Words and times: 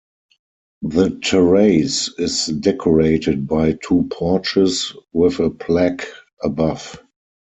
The 0.81 1.11
terrace 1.21 2.09
is 2.17 2.47
decorated 2.47 3.47
by 3.47 3.73
two 3.87 4.07
porches, 4.11 4.93
with 5.13 5.37
a 5.39 5.51
plaque 5.51 6.07
above. 6.41 6.97